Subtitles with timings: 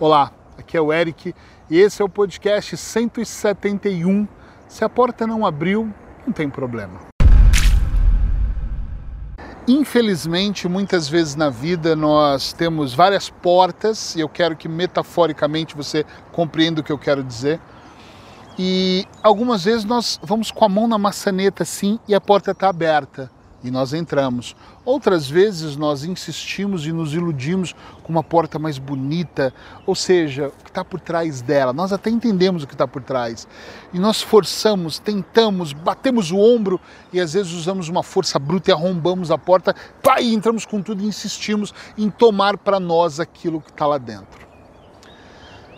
[0.00, 1.34] Olá, aqui é o Eric
[1.68, 4.28] e esse é o podcast 171.
[4.68, 5.92] Se a porta não abriu,
[6.24, 7.00] não tem problema.
[9.66, 16.06] Infelizmente, muitas vezes na vida nós temos várias portas, e eu quero que metaforicamente você
[16.30, 17.60] compreenda o que eu quero dizer.
[18.56, 22.68] E algumas vezes nós vamos com a mão na maçaneta assim e a porta está
[22.68, 23.28] aberta
[23.62, 24.54] e nós entramos.
[24.84, 29.52] Outras vezes nós insistimos e nos iludimos com uma porta mais bonita,
[29.86, 31.72] ou seja, o que está por trás dela.
[31.72, 33.46] Nós até entendemos o que está por trás.
[33.92, 36.80] E nós forçamos, tentamos, batemos o ombro
[37.12, 40.80] e às vezes usamos uma força bruta e arrombamos a porta, pá, e entramos com
[40.80, 44.46] tudo e insistimos em tomar para nós aquilo que está lá dentro.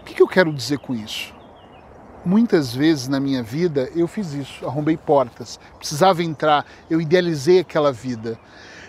[0.00, 1.31] O que eu quero dizer com isso?
[2.24, 7.92] Muitas vezes na minha vida eu fiz isso, arrombei portas, precisava entrar, eu idealizei aquela
[7.92, 8.38] vida.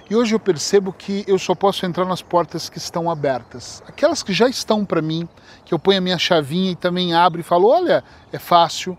[0.09, 3.82] E hoje eu percebo que eu só posso entrar nas portas que estão abertas.
[3.88, 5.28] Aquelas que já estão para mim,
[5.66, 8.95] que eu ponho a minha chavinha e também abro e falo: olha, é fácil.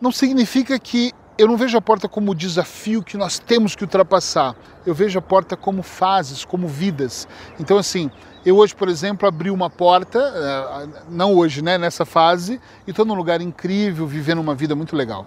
[0.00, 4.56] Não significa que eu não vejo a porta como desafio que nós temos que ultrapassar.
[4.84, 7.28] Eu vejo a porta como fases, como vidas.
[7.60, 8.10] Então, assim,
[8.44, 13.04] eu hoje, por exemplo, abri uma porta, eh, não hoje, né, nessa fase, e estou
[13.04, 15.24] num lugar incrível, vivendo uma vida muito legal.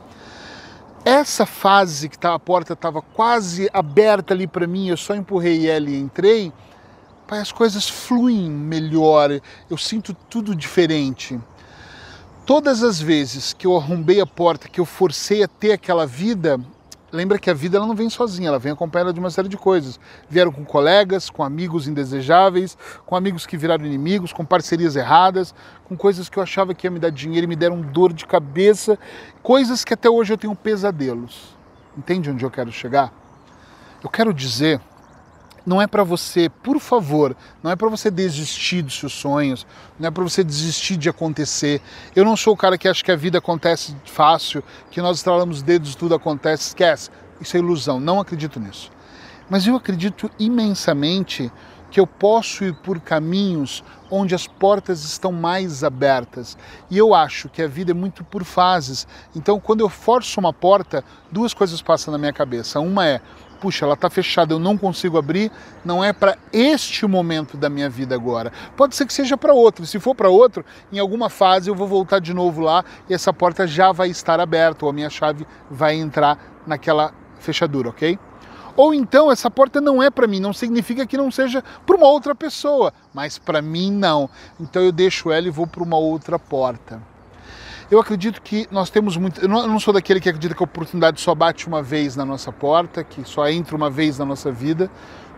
[1.06, 5.70] Essa fase que tá, a porta estava quase aberta ali para mim, eu só empurrei
[5.70, 6.52] ela e entrei,
[7.30, 11.40] as coisas fluem melhor, eu sinto tudo diferente.
[12.46, 16.60] Todas as vezes que eu arrombei a porta, que eu forcei a ter aquela vida,
[17.12, 19.58] lembra que a vida ela não vem sozinha, ela vem acompanhada de uma série de
[19.58, 20.00] coisas.
[20.28, 22.76] Vieram com colegas, com amigos indesejáveis,
[23.06, 25.54] com amigos que viraram inimigos, com parcerias erradas,
[25.86, 28.26] com coisas que eu achava que ia me dar dinheiro e me deram dor de
[28.26, 28.98] cabeça,
[29.44, 31.56] coisas que até hoje eu tenho pesadelos.
[31.96, 33.14] Entende onde eu quero chegar?
[34.04, 34.82] Eu quero dizer
[35.66, 39.66] não é para você, por favor, não é para você desistir dos seus sonhos,
[40.00, 41.82] não é para você desistir de acontecer.
[42.16, 45.58] Eu não sou o cara que acha que a vida acontece fácil, que nós estralamos
[45.58, 46.70] os dedos tudo acontece.
[46.70, 47.10] Esquece,
[47.40, 48.92] isso é ilusão, não acredito nisso.
[49.50, 51.52] Mas eu acredito imensamente
[51.92, 56.58] que eu posso ir por caminhos onde as portas estão mais abertas.
[56.90, 59.06] E eu acho que a vida é muito por fases.
[59.36, 62.80] Então, quando eu forço uma porta, duas coisas passam na minha cabeça.
[62.80, 63.22] Uma é
[63.62, 65.52] puxa, ela está fechada, eu não consigo abrir,
[65.86, 68.52] não é para este momento da minha vida agora.
[68.76, 69.86] Pode ser que seja para outro.
[69.86, 73.32] Se for para outro, em alguma fase eu vou voltar de novo lá e essa
[73.32, 78.18] porta já vai estar aberta, ou a minha chave vai entrar naquela fechadura, ok?
[78.76, 82.08] Ou então essa porta não é para mim, não significa que não seja para uma
[82.08, 84.30] outra pessoa, mas para mim não.
[84.60, 87.02] Então eu deixo ela e vou para uma outra porta.
[87.92, 89.42] Eu acredito que nós temos muito.
[89.42, 92.50] Eu não, sou daquele que acredita que a oportunidade só bate uma vez na nossa
[92.50, 94.90] porta, que só entra uma vez na nossa vida,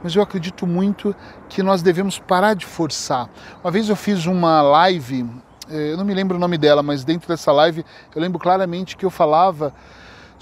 [0.03, 1.15] mas eu acredito muito
[1.49, 3.27] que nós devemos parar de forçar.
[3.63, 5.27] Uma vez eu fiz uma live,
[5.67, 7.83] eh, eu não me lembro o nome dela, mas dentro dessa live
[8.13, 9.73] eu lembro claramente que eu falava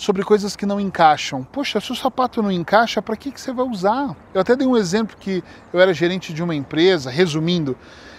[0.02, 1.44] sobre coisas que não encaixam.
[1.44, 4.16] Poxa, se o sapato não encaixa, para que, que você vai usar?
[4.34, 7.78] Eu até dei um exemplo que eu era gerente de uma empresa, resumindo,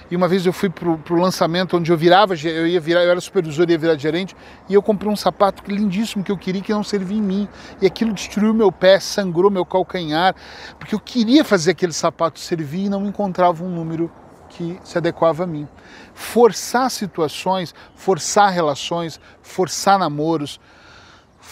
[0.08, 3.10] e uma vez eu fui pro, pro lançamento onde eu virava, eu ia virar, eu
[3.10, 4.36] era supervisor e ia virar gerente,
[4.68, 7.48] e eu comprei um sapato lindíssimo que eu queria que não servia em mim.
[7.80, 10.36] E aquilo destruiu meu pé, sangrou meu calcanhar,
[10.78, 14.08] porque eu queria fazer aquele sapato servir e não encontrava um número
[14.50, 15.66] que se adequava a mim.
[16.14, 20.60] Forçar situações, forçar relações, forçar namoros,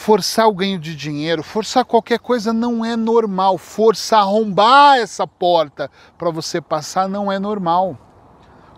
[0.01, 3.59] forçar o ganho de dinheiro, forçar qualquer coisa não é normal.
[3.59, 7.99] Forçar arrombar essa porta para você passar não é normal.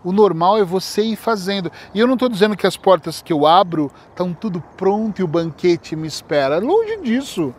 [0.02, 1.70] O normal é você ir fazendo.
[1.94, 5.22] E eu não estou dizendo que as portas que eu abro estão tudo pronto e
[5.22, 6.58] o banquete me espera.
[6.58, 7.54] Longe disso.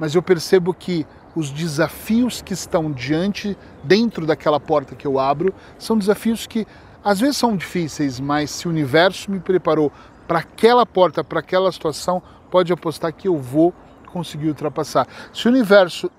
[0.00, 1.06] Mas eu percebo que
[1.36, 6.66] os desafios que estão diante, dentro daquela porta que eu abro, são desafios que
[7.04, 9.92] às vezes são difíceis, mas se o universo me preparou
[10.28, 13.74] para aquela porta, para aquela situação, pode apostar que eu vou
[14.12, 15.08] conseguir ultrapassar.
[15.32, 16.10] Se o universo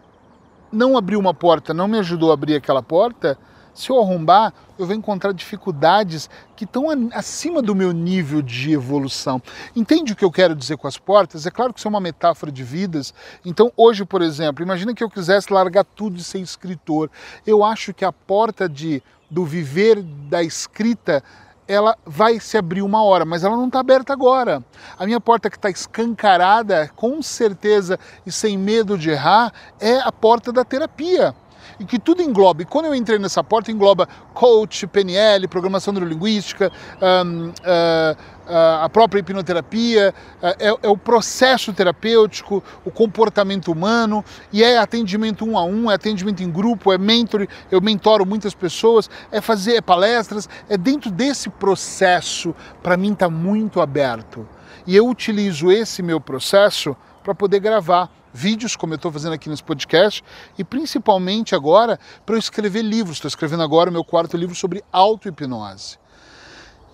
[0.71, 3.37] não abriu uma porta, não me ajudou a abrir aquela porta,
[3.73, 9.41] se eu arrombar, eu vou encontrar dificuldades que estão acima do meu nível de evolução.
[9.75, 11.45] Entende o que eu quero dizer com as portas?
[11.45, 13.13] É claro que isso é uma metáfora de vidas.
[13.45, 17.09] Então, hoje, por exemplo, imagina que eu quisesse largar tudo e ser escritor.
[17.47, 21.23] Eu acho que a porta de, do viver da escrita
[21.69, 24.63] ela vai se abrir uma hora, mas ela não está aberta agora.
[24.97, 30.11] A minha porta que está escancarada, com certeza e sem medo de errar, é a
[30.11, 31.35] porta da terapia.
[31.79, 32.61] E que tudo engloba.
[32.61, 36.71] E quando eu entrei nessa porta, engloba coach, PNL, programação neurolinguística,
[37.01, 44.23] um, uh, uh, a própria hipnoterapia, uh, é, é, o processo terapêutico, o comportamento humano,
[44.51, 48.53] e é atendimento um a um, é atendimento em grupo, é mentor, eu mentoro muitas
[48.53, 52.53] pessoas, é fazer palestras, é dentro desse processo,
[52.83, 54.47] para mim está muito aberto.
[54.85, 59.49] E eu utilizo esse meu processo para poder gravar vídeos, como eu estou fazendo aqui
[59.49, 60.23] nesse podcast,
[60.57, 63.17] e principalmente agora para eu escrever livros.
[63.17, 65.97] Estou escrevendo agora o meu quarto livro sobre auto-hipnose.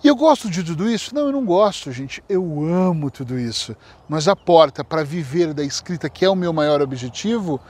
[0.04, 1.14] E eu gosto de tudo isso?
[1.14, 2.22] Não, eu não gosto, gente.
[2.28, 3.74] Eu amo tudo isso.
[4.08, 7.60] Mas a porta para viver da escrita, que é o meu maior objetivo,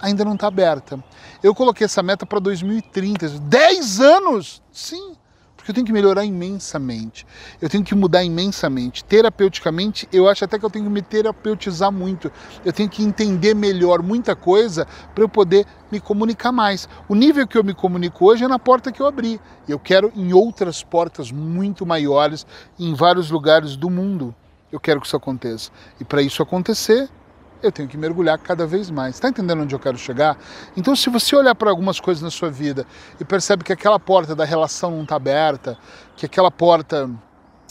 [0.00, 1.02] ainda não está aberta.
[1.42, 3.28] Eu coloquei essa meta para 2030.
[3.40, 4.62] 10 anos!
[4.72, 5.16] Sim,
[5.70, 7.26] eu tenho que melhorar imensamente.
[7.60, 9.04] Eu tenho que mudar imensamente.
[9.04, 12.30] Terapeuticamente, eu acho até que eu tenho que me terapeutizar muito.
[12.64, 16.88] Eu tenho que entender melhor muita coisa para eu poder me comunicar mais.
[17.08, 19.40] O nível que eu me comunico hoje é na porta que eu abri.
[19.68, 22.46] Eu quero em outras portas muito maiores,
[22.78, 24.34] em vários lugares do mundo.
[24.70, 25.70] Eu quero que isso aconteça.
[26.00, 27.08] E para isso acontecer,
[27.62, 29.16] eu tenho que mergulhar cada vez mais.
[29.16, 30.38] Está entendendo onde eu quero chegar?
[30.76, 32.86] Então, se você olhar para algumas coisas na sua vida
[33.20, 35.76] e percebe que aquela porta da relação não está aberta,
[36.16, 37.10] que aquela porta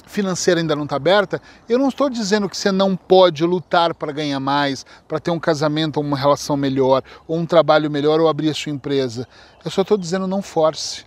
[0.06, 4.12] financeira ainda não está aberta, eu não estou dizendo que você não pode lutar para
[4.12, 8.28] ganhar mais, para ter um casamento ou uma relação melhor, ou um trabalho melhor, ou
[8.28, 9.28] abrir a sua empresa.
[9.64, 11.06] Eu só estou dizendo não force.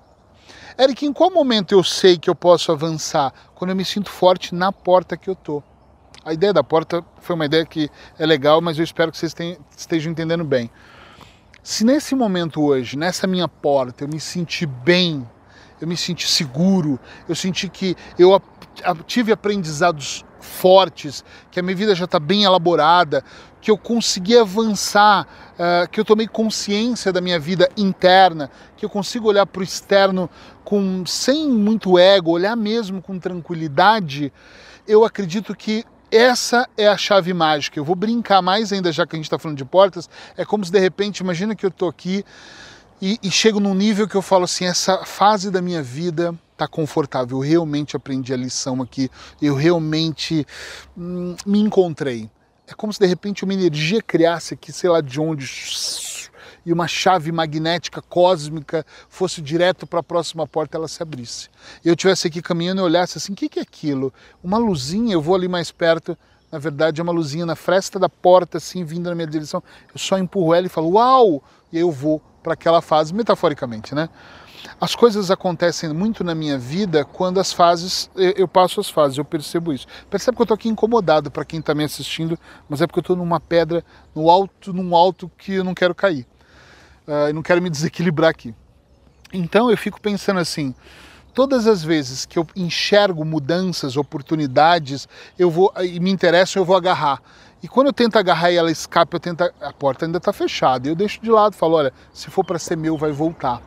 [0.79, 3.33] Eric, em qual momento eu sei que eu posso avançar?
[3.55, 5.63] Quando eu me sinto forte na porta que eu estou.
[6.23, 7.89] A ideia da porta foi uma ideia que
[8.19, 9.35] é legal, mas eu espero que vocês
[9.75, 10.71] estejam entendendo bem.
[11.63, 15.27] Se nesse momento hoje, nessa minha porta, eu me senti bem,
[15.81, 18.41] eu me senti seguro, eu senti que eu
[19.07, 23.25] tive aprendizados fortes, que a minha vida já está bem elaborada,
[23.59, 28.91] que eu consegui avançar, uh, que eu tomei consciência da minha vida interna, que eu
[28.91, 30.29] consigo olhar para o externo
[30.65, 34.31] com sem muito ego, olhar mesmo com tranquilidade,
[34.87, 37.79] eu acredito que essa é a chave mágica.
[37.79, 40.09] Eu vou brincar mais ainda, já que a gente está falando de portas.
[40.37, 42.25] É como se de repente, imagina que eu estou aqui
[43.01, 46.69] e, e, chego num nível que eu falo assim: essa fase da minha vida está
[46.69, 47.39] confortável.
[47.39, 49.11] Eu realmente aprendi a lição aqui.
[49.41, 50.47] Eu realmente
[50.97, 52.31] hum, me encontrei.
[52.67, 55.47] É como se de repente uma energia criasse aqui, sei lá de onde
[56.65, 61.49] e uma chave magnética cósmica fosse direto para a próxima porta ela se abrisse.
[61.85, 64.13] Eu tivesse aqui caminhando e olhasse assim, o que, que é aquilo?
[64.43, 66.17] Uma luzinha, eu vou ali mais perto,
[66.51, 69.63] na verdade é uma luzinha na fresta da porta, assim, vindo na minha direção.
[69.93, 71.43] Eu só empurro ela e falo, uau!
[71.73, 74.09] E aí eu vou para aquela fase, metaforicamente, né?
[74.81, 79.25] As coisas acontecem muito na minha vida quando as fases, eu passo as fases, eu
[79.25, 79.87] percebo isso.
[80.11, 83.03] Percebe que eu estou aqui incomodado para quem está me assistindo, mas é porque eu
[83.03, 83.85] estou numa pedra,
[84.15, 86.27] no alto, num alto que eu não quero cair
[87.11, 88.55] uh, não quero me desequilibrar aqui.
[89.33, 90.75] Então eu fico pensando assim,
[91.35, 95.09] todas as vezes que eu enxergo mudanças, oportunidades,
[95.39, 97.21] eu vou e me interessam, eu vou agarrar.
[97.63, 100.89] E quando eu tento agarrar e ela escapa, eu tento a porta ainda está fechada.
[100.89, 103.61] Eu deixo de lado, falo, olha, se for para ser meu, vai voltar.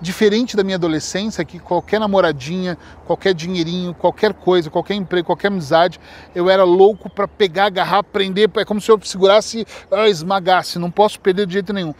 [0.00, 6.00] Diferente da minha adolescência, que qualquer namoradinha, qualquer dinheirinho, qualquer coisa, qualquer emprego, qualquer amizade,
[6.34, 10.90] eu era louco para pegar, agarrar, prender, é como se eu segurasse, ah, esmagasse, não
[10.90, 11.94] posso perder de jeito nenhum.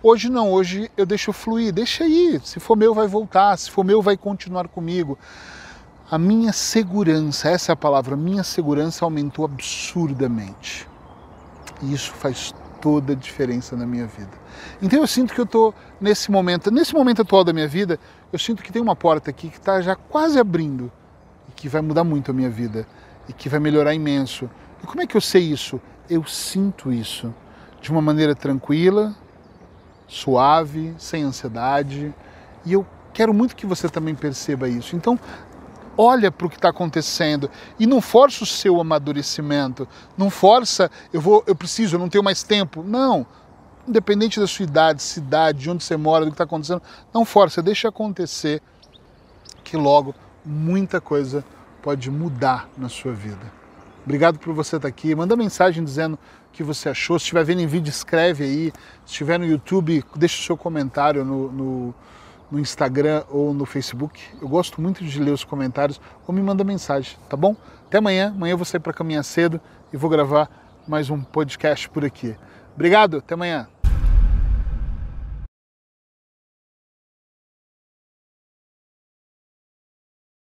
[0.00, 3.84] Hoje não, hoje eu deixo fluir, deixa aí, se for meu vai voltar, se for
[3.84, 5.18] meu vai continuar comigo.
[6.08, 10.88] A minha segurança, essa é a palavra, minha segurança aumentou absurdamente.
[11.82, 14.30] E isso faz toda a diferença na minha vida.
[14.80, 17.98] Então eu sinto que eu estou nesse momento, nesse momento atual da minha vida,
[18.32, 20.92] eu sinto que tem uma porta aqui que está já quase abrindo
[21.48, 22.86] e que vai mudar muito a minha vida
[23.28, 24.48] e que vai melhorar imenso.
[24.80, 25.80] E como é que eu sei isso?
[26.08, 27.34] Eu sinto isso
[27.80, 29.14] de uma maneira tranquila,
[30.08, 32.12] suave, sem ansiedade.
[32.64, 34.96] E eu quero muito que você também perceba isso.
[34.96, 35.18] Então,
[35.96, 39.86] olha para o que está acontecendo e não força o seu amadurecimento.
[40.16, 42.82] Não força, eu vou, eu preciso, eu não tenho mais tempo.
[42.82, 43.26] Não.
[43.86, 47.62] Independente da sua idade, cidade, de onde você mora, do que está acontecendo, não força,
[47.62, 48.62] deixa acontecer
[49.62, 51.44] que logo muita coisa
[51.82, 53.52] pode mudar na sua vida.
[54.04, 55.14] Obrigado por você estar aqui.
[55.14, 56.18] Manda mensagem dizendo
[56.52, 57.18] que você achou.
[57.18, 58.72] Se estiver vendo em vídeo, escreve aí.
[59.04, 61.94] Se estiver no YouTube, deixa o seu comentário no, no,
[62.50, 64.20] no Instagram ou no Facebook.
[64.40, 67.56] Eu gosto muito de ler os comentários ou me manda mensagem, tá bom?
[67.86, 68.32] Até amanhã.
[68.34, 69.60] Amanhã eu vou sair para caminhar cedo
[69.92, 70.50] e vou gravar
[70.86, 72.36] mais um podcast por aqui.
[72.74, 73.68] Obrigado, até amanhã.